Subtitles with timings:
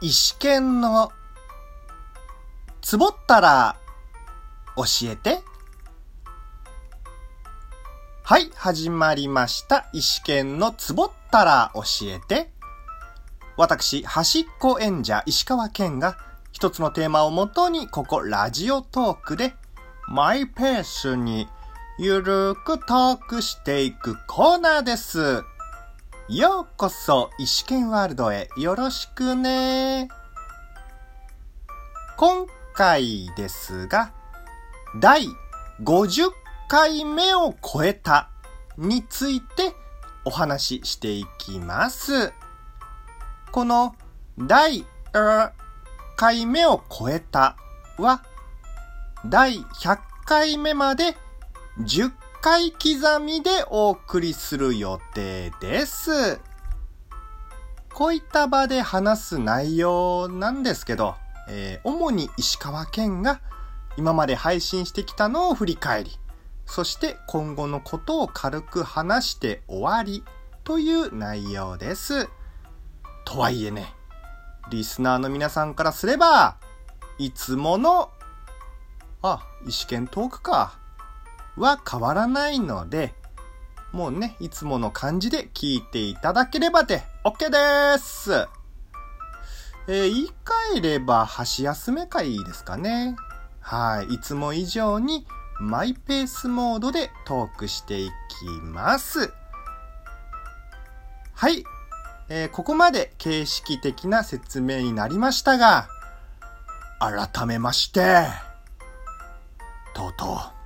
[0.00, 1.10] 石剣の
[2.80, 3.76] つぼったら
[4.76, 5.40] 教えて。
[8.22, 9.88] はい、始まりました。
[9.92, 12.52] 石剣のつぼったら教えて。
[13.56, 16.16] 私、端っこ演者石川健が
[16.52, 19.54] 一つのテーマをもとにここラジオトークで
[20.06, 21.48] マイペースに
[21.98, 25.42] ゆるくトークしていくコーナーです。
[26.30, 30.10] ようこそ石剣ワールドへよろしくね。
[32.18, 34.12] 今回ですが、
[35.00, 35.26] 第
[35.82, 36.30] 50
[36.68, 38.28] 回目を超えた
[38.76, 39.72] について
[40.26, 42.34] お話ししていきます。
[43.50, 43.96] この
[44.38, 44.84] 第
[45.14, 45.52] 1
[46.16, 47.56] 回目を超えた
[47.96, 48.22] は、
[49.24, 51.16] 第100回目まで
[51.80, 56.40] 10回刻みでお送りする予定です。
[57.92, 61.16] こういった場で話す内容なんですけど、
[61.48, 63.40] えー主に石川県が
[63.96, 66.18] 今まで配信してきたのを振り返り、
[66.64, 70.22] そして今後のことを軽く話して終わり
[70.62, 72.28] という内容です。
[73.24, 73.92] とはいえね、
[74.70, 76.56] リスナーの皆さんからすれば、
[77.18, 78.10] いつもの、
[79.22, 80.78] あ、石剣トークか、
[81.58, 83.14] は変わらないので、
[83.92, 88.32] もうね、いつもの感じで聞いていただければで OK です。
[89.90, 90.30] えー言い
[90.72, 93.16] 換えれば箸休め会ですかね。
[93.60, 94.14] はい。
[94.14, 95.26] いつも以上に
[95.58, 98.12] マイペースモードでトークしていき
[98.62, 99.32] ます。
[101.32, 101.64] はい。
[102.28, 105.88] えーここまで形式的な説明になりましたが、
[107.00, 108.26] 改めまして、
[109.94, 110.57] とうとう、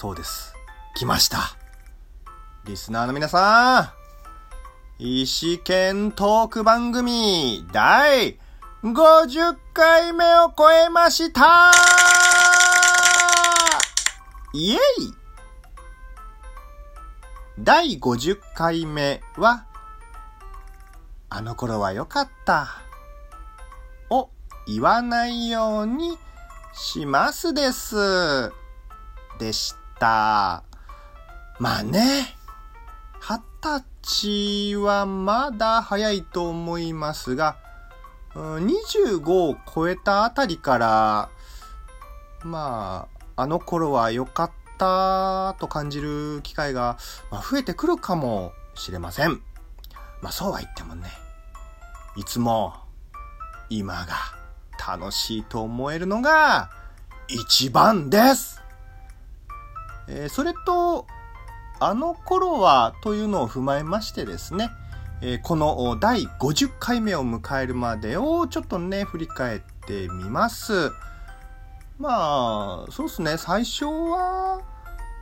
[0.00, 0.54] そうです。
[0.94, 1.56] 来ました。
[2.64, 3.92] リスナーの皆さ
[5.00, 8.38] ん、石剣トーク番組第
[8.84, 11.72] 50回目を超えました
[14.52, 14.78] イエイ
[17.58, 19.66] 第50回目は、
[21.28, 22.68] あの頃は良かった
[24.10, 24.30] を
[24.68, 26.16] 言わないように
[26.72, 28.52] しますです。
[29.40, 29.77] でした。
[30.06, 32.34] まあね、
[33.20, 37.56] 二十歳はまだ早いと思いますが、
[38.34, 41.30] 25を超えたあたりから、
[42.44, 46.96] まあ、あの頃は良かったと感じる機会が、
[47.30, 49.42] 増えてくるかもしれません。
[50.20, 51.08] まあそうは言ってもね、
[52.16, 52.74] いつも
[53.68, 54.16] 今が
[54.78, 56.70] 楽しいと思えるのが
[57.28, 58.62] 一番です。
[60.08, 61.06] えそれと、
[61.80, 64.70] あの頃はというのを踏まえましてですね、
[65.20, 70.90] えこの第50回目を迎えるまでをちょっとね、振り返ってみます。
[71.98, 74.60] まあ、そうですね、最初は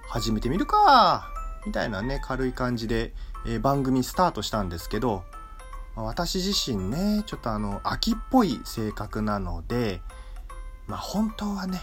[0.08, 1.28] 始めてみるか、
[1.66, 3.12] みたいなね、軽い感じで、
[3.46, 5.24] え番組スタートしたんですけど、
[5.94, 10.02] 私自身ね、ちょっとあの、秋っぽい性格なので、
[10.86, 11.80] まあ本当はね、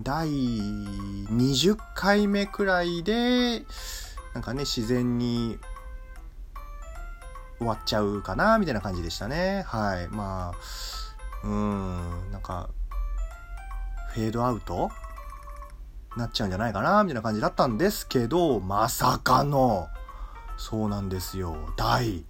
[0.00, 3.64] 第20回目くらいで、
[4.32, 5.58] なんかね、自然に
[7.58, 9.64] 終わっちゃうかな、みたいな感じでしたね。
[9.66, 10.08] はい。
[10.08, 12.68] まあ、うーん、なんか、
[14.14, 14.90] フェードアウト？
[16.16, 19.88] なっちゃうんじゃないかな、みたいな感じだったんですけど、まさかの、
[20.56, 21.56] そうなんですよ。
[21.76, 22.24] 第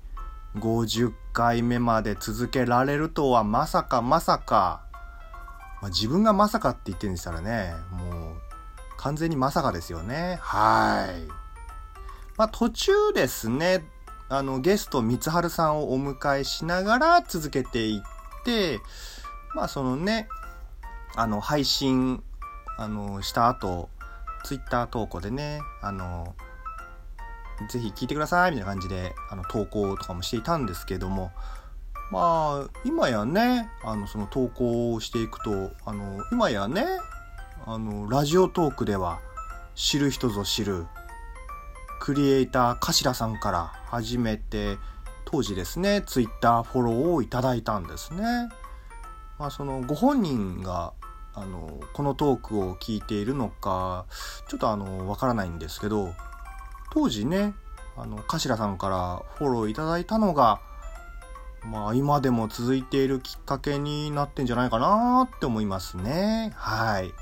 [0.57, 4.88] 50回目まで続けられるとは、まさかまさか、
[5.81, 8.37] まあ、自分がまさかって言ってるんでしたらね、もう、
[8.97, 10.39] 完全にまさかですよね。
[10.41, 11.29] はい。
[12.37, 13.85] まあ、途中ですね、
[14.29, 18.81] あの、ゲスト三春さんをお迎えしながら続けていって、
[19.55, 20.29] まあ、そのね、
[21.17, 22.23] あの、配信、
[22.77, 23.89] あの、した後、
[24.45, 26.35] ツイッター投稿でね、あの、
[27.71, 31.33] ぜひ聞いてくださいみたいな感じで、あの、投稿とかもしていたんですけども、
[32.11, 36.87] まあ、今やね、あの、その投稿をしていくと、あの、今やね、
[37.67, 39.21] あの、ラジオトークでは、
[39.75, 40.87] 知る人ぞ知る、
[42.01, 44.79] クリエイター頭さんから始めて、
[45.27, 48.23] 当時ですね、ツイッターフォローをいただいたんですね。
[49.39, 50.95] まあ、その、ご本人が、
[51.35, 54.07] あの、このトークを聞いているのか、
[54.49, 56.15] ちょっとあの、わからないんですけど、
[56.91, 57.53] 当時ね、
[57.99, 60.61] あの、頭さんからフォローいただいたのが、
[61.65, 66.53] まあ、今でも続いているきっかけになってんじゃないかなって思いますね。
[66.57, 67.13] はい。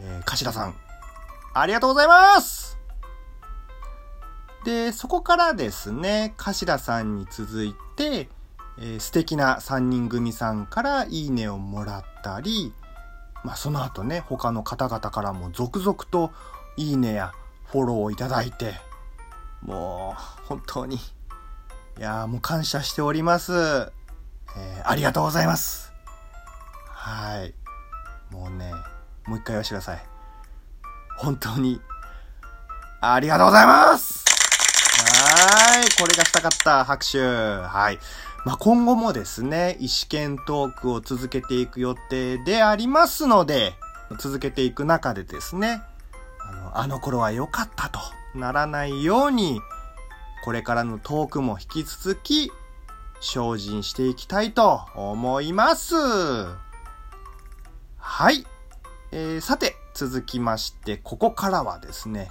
[0.00, 0.74] えー、頭さん、
[1.52, 2.78] ありがとうございます
[4.64, 8.28] で、そこからですね、頭さんに続いて、
[8.78, 12.72] えー、素敵な3人組さんからいいねをもらったり、
[13.44, 16.30] まあその後ね、他の方々からも続々と
[16.76, 17.32] いいねや
[17.66, 18.74] フォローをいただいて、
[19.62, 20.98] もう本当に、
[22.00, 23.52] いやもう感謝しております。
[23.52, 25.92] えー、ありがとうございます。
[26.86, 27.52] はい。
[28.32, 28.72] もうね、
[29.26, 30.02] もう一回言わせてください。
[31.18, 31.78] 本当に、
[33.02, 34.24] ありがとうございます
[34.98, 35.84] はい。
[36.00, 37.18] これがしたかった拍手。
[37.18, 37.98] はい。
[38.46, 43.74] まあ、今後もですね、意思見トークを続けていく予定でありますので、
[44.18, 45.82] 続けていく中でですね、
[46.40, 48.00] あの、あの頃は良かったと
[48.34, 49.60] ならないように、
[50.44, 52.50] これからのトークも引き続き
[53.20, 55.94] 精進していきたいと思います。
[57.96, 58.46] はい。
[59.12, 62.30] えー、さて、続きまして、ここからはですね、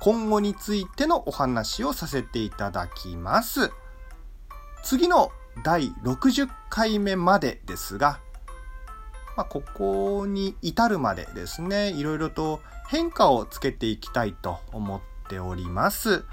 [0.00, 3.70] 今後についてのお話をさせていただきます。
[4.82, 5.30] 次の
[5.64, 8.18] 第60回目までですが、
[9.36, 16.24] まあ、ここに至るまでですね、いろいろと変化をつけていきたいと思っております。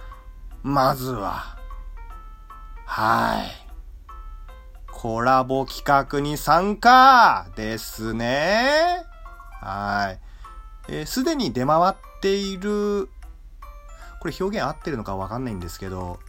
[0.63, 1.57] まずは、
[2.85, 3.69] はい。
[4.91, 9.05] コラボ企画に参加ですね。
[9.61, 10.19] はい。
[10.89, 13.09] えす、でに出回っている、
[14.19, 16.19] これ表現合ってるのかわかんないんですけど、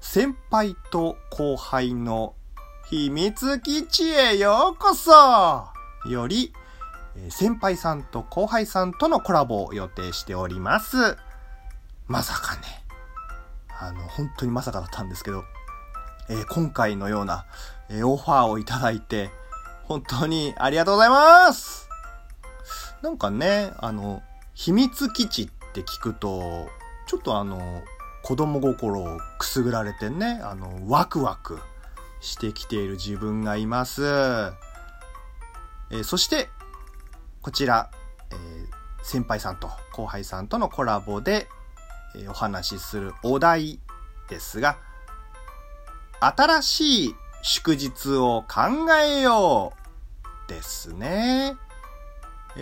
[0.00, 2.34] 先輩と後輩の
[2.86, 5.68] 秘密基地へようこそ
[6.06, 6.52] より、
[7.30, 11.16] 先輩さんと後輩さんとのコラボを予定しております。
[12.06, 12.60] まさかね、
[13.80, 15.44] あの、本当にまさかだったんですけど、
[16.28, 17.46] えー、今回のような、
[17.88, 19.30] えー、オファーをいただいて、
[19.84, 21.88] 本当にありがとうございます
[23.00, 24.22] なんかね、あの、
[24.54, 26.68] 秘密基地って聞くと、
[27.06, 27.82] ちょっとあの、
[28.22, 31.58] 子供心をくすぐられてね、あの、ワクワク
[32.20, 34.04] してきている自分がいます。
[35.90, 36.50] えー、そして、
[37.40, 37.90] こちら、
[38.30, 38.38] えー、
[39.02, 41.48] 先輩さんと後輩さんとのコラボで、
[42.28, 43.78] お話しするお題
[44.28, 44.78] ですが、
[46.20, 49.72] 新しい祝日を考えよ
[50.46, 51.56] うですね。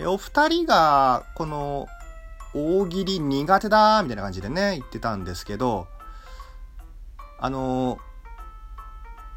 [0.05, 1.87] お二人が、この
[2.53, 5.87] 大喜利苦手だみたいな感じでね、言ってたんですけど、
[7.39, 7.99] あの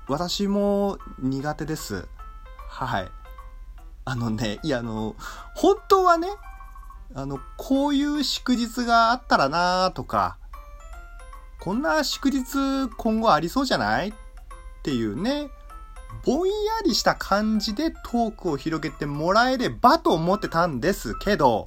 [0.09, 2.09] 私も苦手です。
[2.69, 3.11] はい。
[4.05, 5.15] あのね、いや、あの、
[5.55, 6.29] 本当はね、
[7.15, 10.37] あの、こういう祝日があったらなとか、
[11.61, 14.13] こんな祝日今後ありそうじゃないっ
[14.83, 15.51] ていうね、
[16.25, 16.53] ぼんや
[16.85, 21.67] りした感じでトークを広げてもらえればと思ってたんですけど、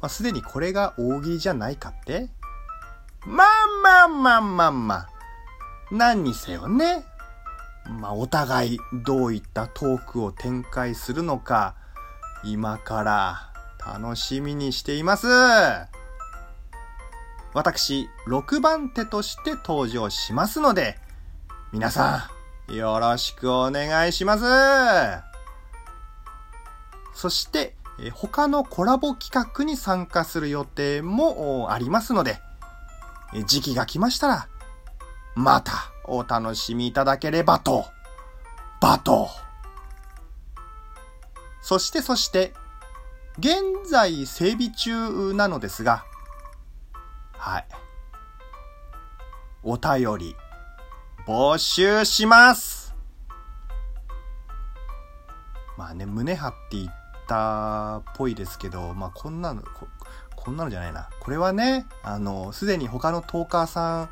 [0.00, 2.30] まあ、すでにこれが大喜利じゃないかって
[3.26, 3.46] まあ
[3.82, 5.08] まあまあまあまあ。
[5.90, 7.04] 何にせよね。
[8.00, 11.74] まあお互いどういったトークを展開するのか、
[12.42, 13.50] 今から
[13.84, 15.26] 楽しみにしています。
[17.52, 20.98] 私、6番手として登場しますので、
[21.72, 22.30] 皆さ
[22.68, 24.44] ん、よろしくお願いします。
[27.12, 27.74] そして、
[28.14, 32.40] 他のコラボ企画に参加する予定もありますので、
[33.46, 34.48] 時期が来ましたら、
[35.34, 35.72] また
[36.04, 37.86] お楽しみいただければと、
[38.80, 39.28] バト。
[41.62, 42.54] そしてそして、
[43.38, 46.04] 現在整備中なのですが、
[47.32, 47.66] はい。
[49.62, 50.36] お便り、
[51.26, 52.94] 募集します
[55.76, 56.90] まあね、胸張って言っ
[57.26, 59.88] たっぽいですけど、まあこんなの、こ
[60.36, 61.08] こんなのじゃないな。
[61.20, 64.10] これはね、あの、すでに他のトーカーさん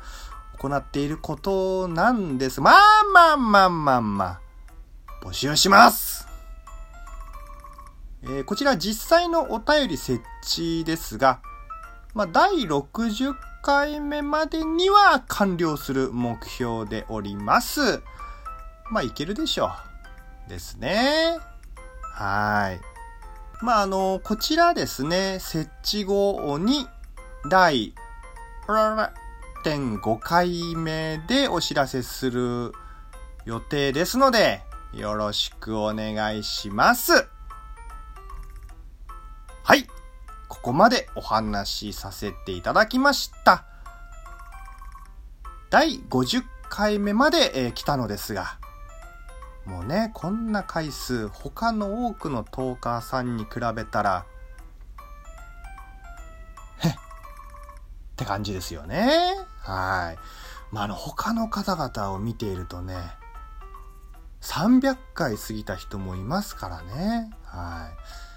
[0.57, 2.61] 行っていることなんです。
[2.61, 2.75] まあ
[3.13, 4.49] まあまあまあまあ。
[5.21, 6.18] 募集します
[8.23, 11.41] え、こちら実際のお便り設置ですが、
[12.13, 18.01] まあ、第60回目までには完了する目標でおります。
[18.91, 19.71] まあ、いけるでしょ
[20.47, 20.49] う。
[20.49, 21.37] ですね。
[22.13, 22.81] はい。
[23.61, 26.87] まあ、あの、こちらですね、設置後に、
[27.49, 27.93] 第、
[28.67, 32.71] 1.5回目でお知らせする
[33.45, 34.61] 予定ですので、
[34.93, 37.27] よろしくお願いします。
[39.69, 39.85] はい。
[40.47, 43.65] ここまでお話しさせていただきました。
[45.69, 48.57] 第50回目まで、えー、来たのですが、
[49.65, 54.25] もうね、こんな回数、他の多くのトーカーさんに比べたら、
[56.79, 56.95] へっっ
[58.15, 59.35] て感じですよね。
[59.59, 60.17] はい。
[60.73, 62.95] まあ、あの、他の方々を見ているとね、
[64.41, 67.29] 300回過ぎた人もいますからね。
[67.43, 68.28] はい。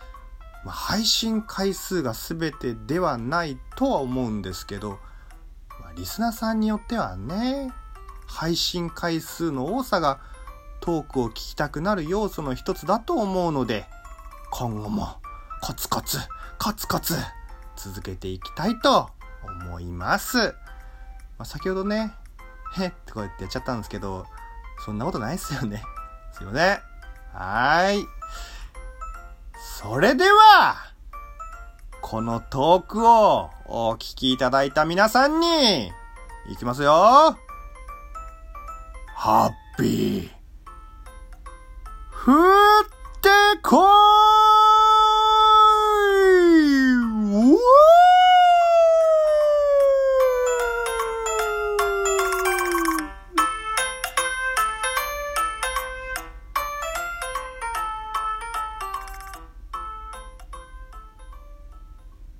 [0.64, 4.98] まあ、配信回数が全てではないとは思うんですけど、
[5.80, 7.72] まあ、リスナーさんによってはね、
[8.26, 10.20] 配信回数の多さが
[10.80, 13.86] トークを聞きたくなる要素の一つだと思うので、
[14.50, 15.16] 今後も
[15.60, 16.18] コツコツ、
[16.58, 17.14] コツコツ
[17.76, 19.10] 続けていきたいと
[19.64, 20.38] 思います。
[20.38, 20.52] ま
[21.38, 22.12] あ、先ほどね、
[22.76, 24.26] へってこうやってやっちゃったんですけど、
[24.84, 25.82] そんなことないっすよね。
[26.32, 26.80] すいません。
[27.32, 28.21] はーい。
[29.64, 30.74] それでは、
[32.00, 35.92] このトークをお聞きいただいた皆さんに、
[36.50, 37.36] いきますよ。
[39.14, 40.30] ハッピー。
[42.26, 42.84] 降っ
[43.20, 43.28] て
[43.62, 44.11] こー